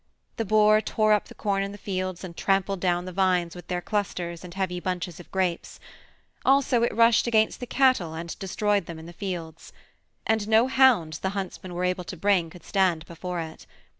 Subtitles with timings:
[0.37, 3.67] The boar tore up the corn in the fields and trampled down the vines with
[3.67, 5.79] their clusters and heavy bunches of grapes;
[6.43, 9.71] also it rushed against the cattle and destroyed them in the fields.
[10.25, 13.67] And no hounds the huntsmen were able to bring could stand before it.